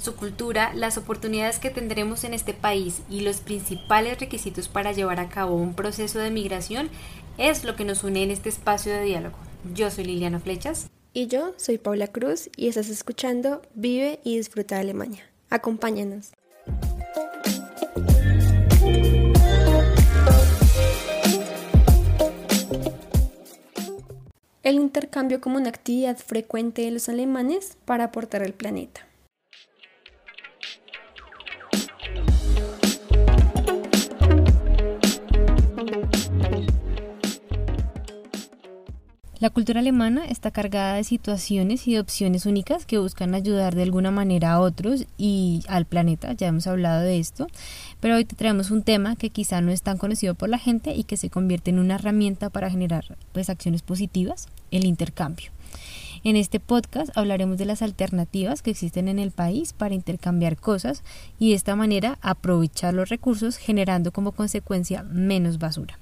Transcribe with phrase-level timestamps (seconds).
[0.00, 5.20] Su cultura, las oportunidades que tendremos en este país y los principales requisitos para llevar
[5.20, 6.88] a cabo un proceso de migración
[7.36, 9.36] es lo que nos une en este espacio de diálogo.
[9.74, 10.88] Yo soy Liliana Flechas.
[11.12, 15.24] Y yo soy Paula Cruz y estás escuchando Vive y Disfruta de Alemania.
[15.50, 16.32] Acompáñanos.
[24.62, 29.09] el intercambio como una actividad frecuente de los alemanes para aportar al planeta.
[39.40, 43.84] La cultura alemana está cargada de situaciones y de opciones únicas que buscan ayudar de
[43.84, 47.46] alguna manera a otros y al planeta, ya hemos hablado de esto,
[48.00, 50.94] pero hoy te traemos un tema que quizá no es tan conocido por la gente
[50.94, 55.50] y que se convierte en una herramienta para generar pues acciones positivas, el intercambio.
[56.22, 61.02] En este podcast hablaremos de las alternativas que existen en el país para intercambiar cosas
[61.38, 65.98] y de esta manera aprovechar los recursos generando como consecuencia menos basura.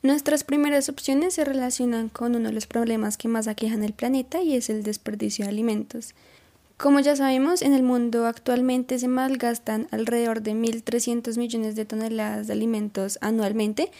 [0.00, 4.40] Nuestras primeras opciones se relacionan con uno de los problemas que más aquejan el planeta
[4.40, 6.14] y es el desperdicio de alimentos.
[6.76, 12.46] Como ya sabemos, en el mundo actualmente se malgastan alrededor de 1.300 millones de toneladas
[12.46, 13.90] de alimentos anualmente,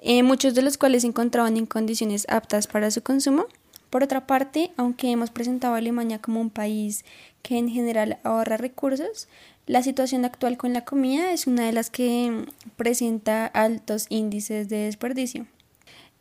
[0.00, 3.44] eh, muchos de los cuales se encontraban en condiciones aptas para su consumo.
[3.90, 7.04] Por otra parte, aunque hemos presentado a Alemania como un país
[7.42, 9.28] que en general ahorra recursos,
[9.66, 14.84] la situación actual con la comida es una de las que presenta altos índices de
[14.84, 15.46] desperdicio.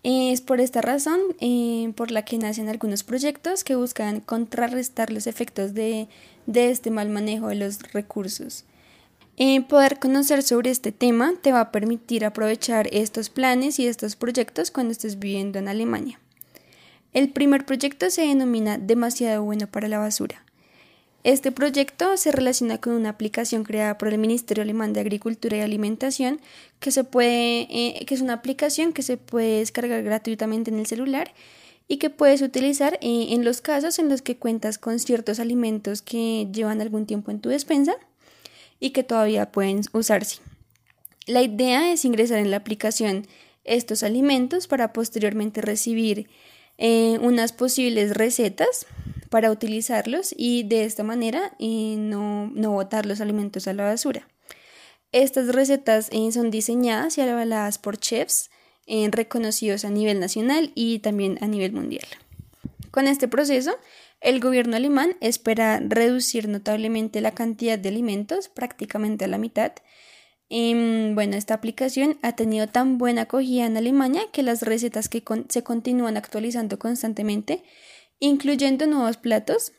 [0.01, 5.27] Es por esta razón eh, por la que nacen algunos proyectos que buscan contrarrestar los
[5.27, 6.07] efectos de,
[6.53, 8.65] este mal manejo de los recursos.
[9.37, 14.15] Eh, poder conocer sobre este tema te va a permitir aprovechar estos planes y estos
[14.15, 16.19] proyectos cuando estés viviendo en Alemania.
[17.13, 20.44] El primer proyecto se denomina Demasiado bueno para la basura.
[21.25, 25.61] Este proyecto se relaciona con una aplicación creada por el Ministerio Alemán de Agricultura y
[25.61, 26.39] Alimentación,
[26.79, 31.33] que, eh, es una aplicación que se puede descargar gratuitamente en el celular
[31.87, 36.03] y que puedes utilizar eh, en los casos en los que cuentas con ciertos alimentos
[36.03, 37.95] que llevan algún tiempo en tu despensa
[38.79, 40.41] y que todavía pueden usarse.
[41.25, 43.25] La idea es ingresar en la aplicación
[43.63, 46.27] estos alimentos para posteriormente recibir
[46.77, 48.85] eh, unas posibles recetas
[49.29, 54.27] para utilizarlos y de esta manera eh, no, no botar los alimentos a la basura.
[55.11, 58.49] Estas recetas eh, son diseñadas y avaladas por chefs
[58.85, 62.05] eh, reconocidos a nivel nacional y también a nivel mundial.
[62.91, 63.77] Con este proceso,
[64.21, 69.71] el gobierno alemán espera reducir notablemente la cantidad de alimentos, prácticamente a la mitad.
[70.49, 75.23] Em, bueno, esta aplicación ha tenido tan buena acogida en Alemania que las recetas que
[75.49, 77.63] se continúan actualizando constantemente
[78.19, 79.73] incluyendo nuevos platos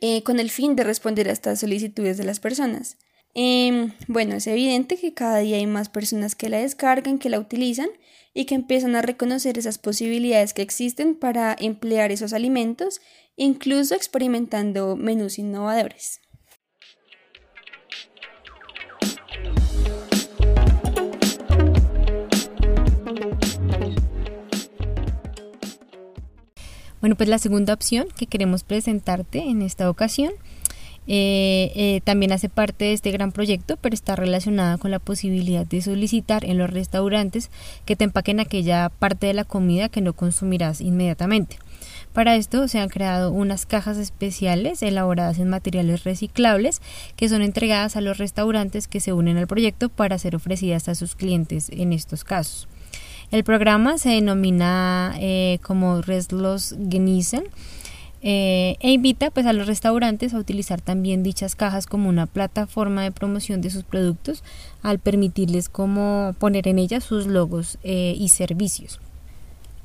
[0.00, 2.96] eh, con el fin de responder a estas solicitudes de las personas.
[3.34, 7.38] Em, bueno, es evidente que cada día hay más personas que la descargan, que la
[7.38, 7.88] utilizan
[8.34, 13.00] y que empiezan a reconocer esas posibilidades que existen para emplear esos alimentos,
[13.36, 16.20] incluso experimentando menús innovadores.
[27.00, 30.32] Bueno, pues la segunda opción que queremos presentarte en esta ocasión
[31.06, 35.66] eh, eh, también hace parte de este gran proyecto, pero está relacionada con la posibilidad
[35.66, 37.50] de solicitar en los restaurantes
[37.84, 41.58] que te empaquen aquella parte de la comida que no consumirás inmediatamente.
[42.12, 46.82] Para esto se han creado unas cajas especiales elaboradas en materiales reciclables
[47.16, 50.94] que son entregadas a los restaurantes que se unen al proyecto para ser ofrecidas a
[50.94, 52.68] sus clientes en estos casos.
[53.30, 57.44] El programa se denomina eh, como Restlos Genießen
[58.22, 63.02] eh, e invita pues, a los restaurantes a utilizar también dichas cajas como una plataforma
[63.02, 64.42] de promoción de sus productos
[64.82, 69.00] al permitirles como poner en ellas sus logos eh, y servicios.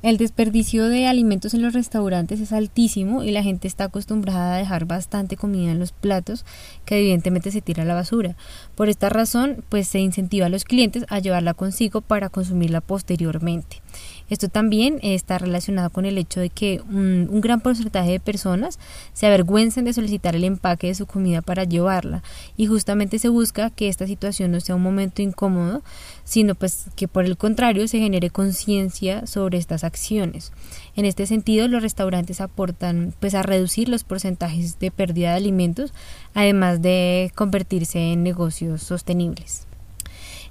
[0.06, 4.58] El desperdicio de alimentos en los restaurantes es altísimo y la gente está acostumbrada a
[4.58, 6.44] dejar bastante comida en los platos
[6.84, 8.36] que evidentemente se tira a la basura.
[8.76, 13.82] Por esta razón, pues se incentiva a los clientes a llevarla consigo para consumirla posteriormente.
[14.28, 18.78] Esto también está relacionado con el hecho de que un, un gran porcentaje de personas
[19.12, 22.22] se avergüenzan de solicitar el empaque de su comida para llevarla
[22.56, 25.82] y justamente se busca que esta situación no sea un momento incómodo,
[26.24, 30.52] sino pues que por el contrario se genere conciencia sobre estas acciones.
[30.96, 35.92] En este sentido, los restaurantes aportan pues a reducir los porcentajes de pérdida de alimentos,
[36.34, 39.66] además de convertirse en negocios sostenibles.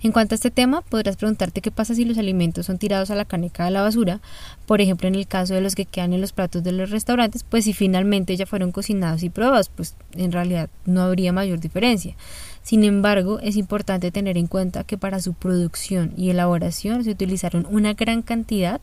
[0.05, 3.15] En cuanto a este tema, podrás preguntarte qué pasa si los alimentos son tirados a
[3.15, 4.21] la caneca de la basura,
[4.67, 7.43] por ejemplo en el caso de los que quedan en los platos de los restaurantes,
[7.43, 12.15] pues si finalmente ya fueron cocinados y probados, pues en realidad no habría mayor diferencia.
[12.65, 17.67] Sin embargo, es importante tener en cuenta que para su producción y elaboración se utilizaron
[17.69, 18.81] una gran cantidad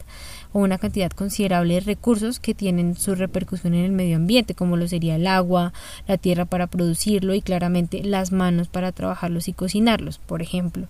[0.53, 4.77] o una cantidad considerable de recursos que tienen su repercusión en el medio ambiente, como
[4.77, 5.73] lo sería el agua,
[6.07, 10.87] la tierra para producirlo y claramente las manos para trabajarlos y cocinarlos, por ejemplo.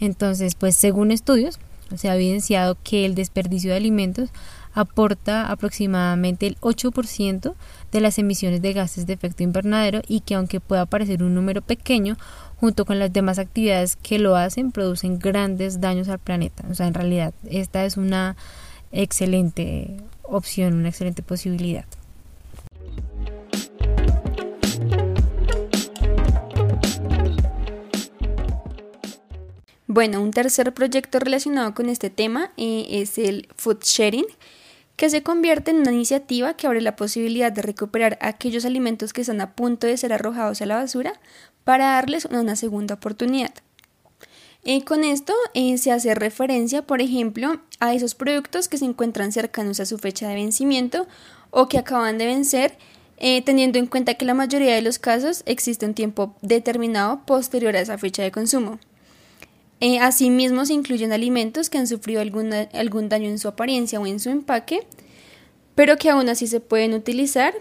[0.00, 1.60] Entonces, pues según estudios,
[1.94, 4.30] se ha evidenciado que el desperdicio de alimentos
[4.76, 7.54] aporta aproximadamente el 8%
[7.90, 11.62] de las emisiones de gases de efecto invernadero y que aunque pueda parecer un número
[11.62, 12.18] pequeño,
[12.60, 16.62] junto con las demás actividades que lo hacen, producen grandes daños al planeta.
[16.70, 18.36] O sea, en realidad esta es una
[18.92, 21.86] excelente opción, una excelente posibilidad.
[29.86, 34.26] Bueno, un tercer proyecto relacionado con este tema eh, es el food sharing,
[34.96, 39.20] que se convierte en una iniciativa que abre la posibilidad de recuperar aquellos alimentos que
[39.20, 41.12] están a punto de ser arrojados a la basura
[41.64, 43.52] para darles una segunda oportunidad.
[44.64, 49.30] Eh, con esto eh, se hace referencia, por ejemplo, a esos productos que se encuentran
[49.30, 51.06] cercanos a su fecha de vencimiento
[51.50, 52.76] o que acaban de vencer,
[53.18, 57.76] eh, teniendo en cuenta que la mayoría de los casos existe un tiempo determinado posterior
[57.76, 58.80] a esa fecha de consumo.
[59.80, 64.20] Eh, asimismo, se incluyen alimentos que han sufrido algún daño en su apariencia o en
[64.20, 64.86] su empaque,
[65.74, 67.54] pero que aún así se pueden utilizar,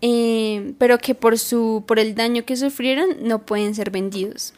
[0.00, 4.54] eh, pero que por, su, por el daño que sufrieron no pueden ser vendidos.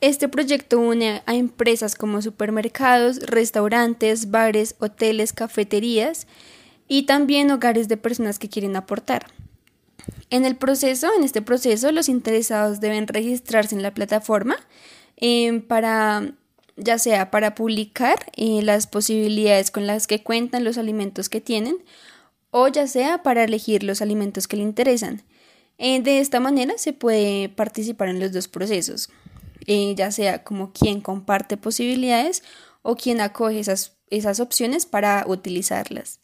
[0.00, 6.26] Este proyecto une a empresas como supermercados, restaurantes, bares, hoteles, cafeterías
[6.88, 9.26] y también hogares de personas que quieren aportar.
[10.30, 14.56] En el proceso, en este proceso, los interesados deben registrarse en la plataforma
[15.20, 16.34] Em, para
[16.76, 21.76] ya sea para publicar eh, las posibilidades con las que cuentan los alimentos que tienen
[22.50, 25.22] o ya sea para elegir los alimentos que le interesan.
[25.78, 29.10] Eh, de esta manera se puede participar en los dos procesos,
[29.66, 32.42] eh, ya sea como quien comparte posibilidades
[32.82, 36.20] o quien acoge esas, esas opciones para utilizarlas.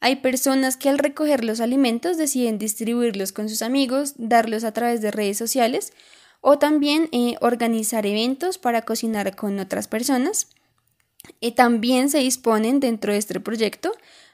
[0.00, 5.00] Hay personas que al recoger los alimentos deciden distribuirlos con sus amigos, darlos a través
[5.00, 5.92] de redes sociales
[6.46, 10.48] o también eh, organizar eventos para cocinar con otras personas.
[11.56, 13.92] También se disponen dentro de este proyecto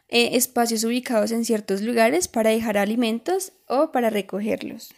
[0.09, 4.93] eh, espacios ubicados en ciertos lugares para dejar alimentos o para recogerlos.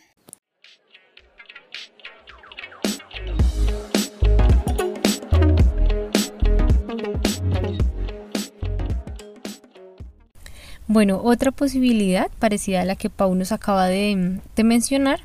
[10.86, 15.20] Bueno, otra posibilidad parecida a la que Pau nos acaba de mencionar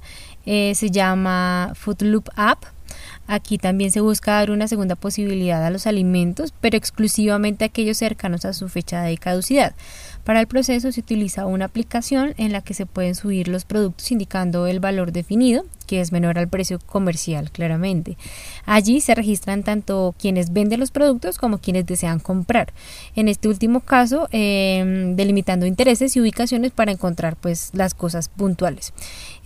[0.48, 2.64] eh, se llama Food Loop App.
[3.28, 7.98] Aquí también se busca dar una segunda posibilidad a los alimentos, pero exclusivamente a aquellos
[7.98, 9.76] cercanos a su fecha de caducidad.
[10.28, 14.12] Para el proceso se utiliza una aplicación en la que se pueden subir los productos
[14.12, 18.18] indicando el valor definido, que es menor al precio comercial, claramente.
[18.66, 22.74] Allí se registran tanto quienes venden los productos como quienes desean comprar.
[23.16, 28.92] En este último caso, em, delimitando intereses y ubicaciones para encontrar pues las cosas puntuales.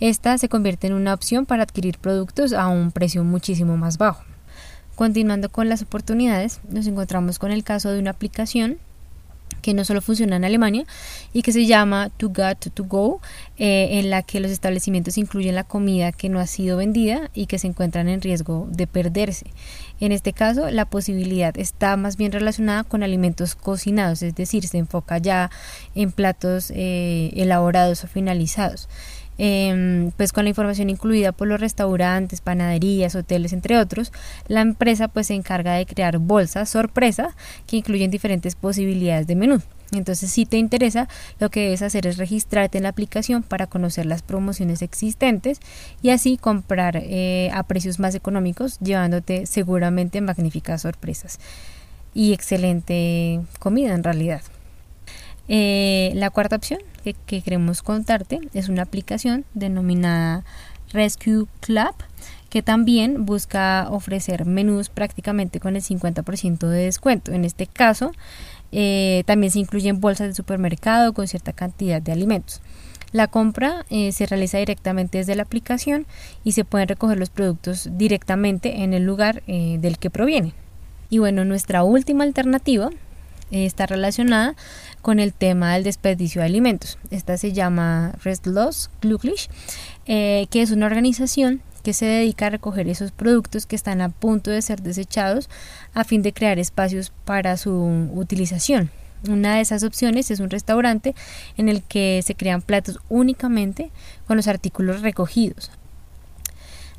[0.00, 4.24] Esta se convierte en una opción para adquirir productos a un precio muchísimo más bajo.
[4.96, 8.78] Continuando con las oportunidades, nos encontramos con el caso de una aplicación
[9.60, 10.84] que no solo funciona en Alemania
[11.32, 13.20] y que se llama To Got To Go,
[13.58, 17.46] eh, en la que los establecimientos incluyen la comida que no ha sido vendida y
[17.46, 19.46] que se encuentran en riesgo de perderse.
[20.00, 24.78] En este caso, la posibilidad está más bien relacionada con alimentos cocinados, es decir, se
[24.78, 25.50] enfoca ya
[25.94, 28.88] en platos eh, elaborados o finalizados.
[29.38, 34.12] Em, pues con la información incluida por los restaurantes, panaderías, hoteles, entre otros,
[34.46, 37.34] la empresa pues se encarga de crear bolsas sorpresa
[37.66, 39.62] que incluyen diferentes posibilidades de menú.
[39.92, 41.08] Entonces, si te interesa,
[41.38, 45.60] lo que debes hacer es registrarte en la aplicación para conocer las promociones existentes
[46.00, 51.38] y así comprar eh, a precios más económicos, llevándote seguramente magníficas sorpresas
[52.14, 54.42] y excelente comida en realidad.
[55.48, 60.44] Eh, la cuarta opción que, queremos contarte es una aplicación denominada
[60.92, 61.94] Rescue Club
[62.48, 67.32] que también busca ofrecer menús prácticamente con el 50% de descuento.
[67.32, 68.12] En este caso,
[68.74, 72.62] Eh, también se incluyen bolsas de supermercado con cierta cantidad de alimentos.
[73.12, 76.06] La compra eh, se realiza directamente desde la aplicación
[76.42, 80.54] y se pueden recoger los productos directamente en el lugar del que provienen.
[81.10, 82.88] Y bueno, nuestra última alternativa
[83.52, 84.56] está relacionada
[85.02, 86.98] con el tema del desperdicio de alimentos.
[87.10, 89.48] Esta se llama Restlos Glücklich,
[90.04, 94.50] que es una organización que se dedica a recoger esos productos que están a punto
[94.50, 95.50] de ser desechados
[95.94, 98.90] a fin de crear espacios para su utilización.
[99.28, 101.14] Una de esas opciones es un restaurante
[101.56, 103.90] en el que se crean platos únicamente
[104.26, 105.70] con los artículos recogidos.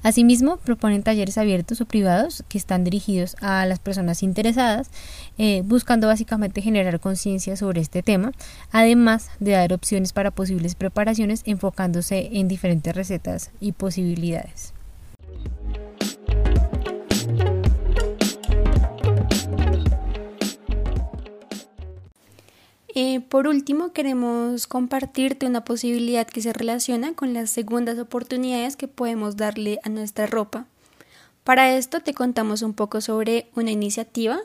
[0.03, 4.91] Asimismo, proponen talleres abiertos o privados que están dirigidos a las personas interesadas,
[5.38, 8.33] eh, buscando básicamente generar conciencia sobre este tema,
[8.72, 14.72] además de dar opciones para posibles preparaciones enfocándose en diferentes recetas y posibilidades.
[22.95, 28.88] Eh, por último, queremos compartirte una posibilidad que se relaciona con las segundas oportunidades que
[28.88, 30.67] podemos darle a nuestra ropa.
[31.43, 34.39] Para esto te contamos un poco sobre una iniciativa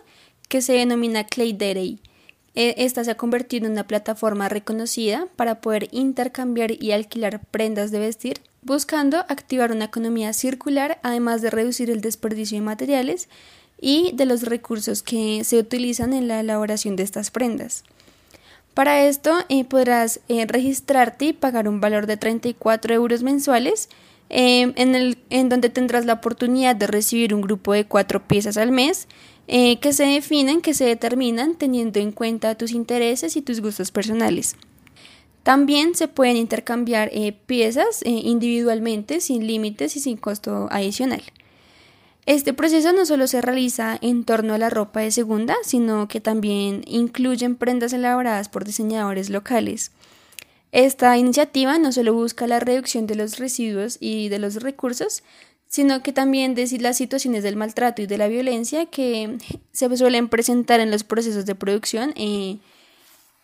[0.49, 2.01] que se denomina Clay Day.
[2.55, 7.91] E, esta se ha convertido en una plataforma reconocida para poder intercambiar y alquilar prendas
[7.91, 13.29] de vestir, buscando activar una economía circular, además de reducir el desperdicio de materiales
[13.79, 17.85] y de los recursos que se utilizan en la elaboración de estas prendas.
[18.75, 23.89] Para esto eh, podrás eh, registrarte y pagar un valor de 34 euros mensuales,
[24.29, 28.57] em, en, el, en donde tendrás la oportunidad de recibir un grupo de cuatro piezas
[28.57, 29.09] al mes
[29.49, 33.91] eh, que se definen, que se determinan teniendo en cuenta tus intereses y tus gustos
[33.91, 34.55] personales.
[35.43, 37.11] También se pueden intercambiar
[37.47, 41.23] piezas individualmente, sin límites y sin costo adicional.
[42.29, 46.21] Este proceso no solo se realiza en torno a la ropa de segunda, sino que
[46.21, 49.93] también incluyen prendas elaboradas por diseñadores locales.
[50.71, 55.23] Esta iniciativa no solo busca la reducción de los residuos y de los recursos,
[55.69, 59.39] sino que también decir las situaciones del maltrato y de la violencia que
[59.73, 62.59] se suelen presentar en los procesos de producción, eh,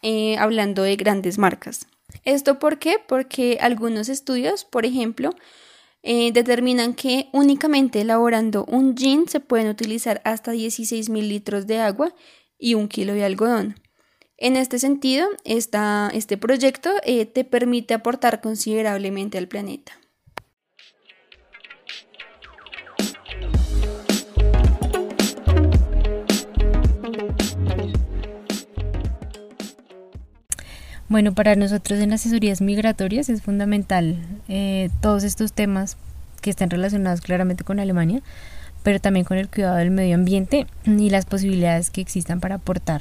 [0.03, 1.87] eh, hablando de grandes marcas.
[2.27, 2.99] ¿Esto por qué?
[3.09, 5.35] Porque algunos estudios, por ejemplo,
[6.07, 11.81] eh, determinan que únicamente elaborando un gin se pueden utilizar hasta 16 mil litros de
[11.81, 12.15] agua
[12.59, 13.77] y un kilo de algodón.
[14.37, 19.93] En este sentido, este proyecto eh, te permite aportar considerablemente al planeta.
[31.15, 34.19] Bueno, para nosotros en asesorías migratorias es fundamental
[34.49, 35.97] eh, todos estos temas
[36.41, 38.21] que están relacionados claramente con Alemania,
[38.83, 43.01] pero también con el cuidado del medio ambiente y las posibilidades que existan para aportar,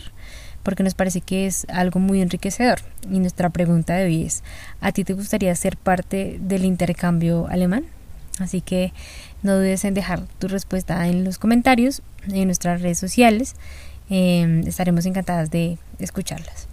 [0.62, 2.82] porque nos parece que es algo muy enriquecedor.
[3.10, 4.44] Y nuestra pregunta de hoy es,
[4.80, 7.86] ¿a ti te gustaría ser parte del intercambio alemán?
[8.38, 8.94] Así que
[9.42, 13.56] no dudes en dejar tu respuesta en los comentarios, en nuestras redes sociales.
[14.12, 16.68] Eh, estaremos encantadas de escucharlas.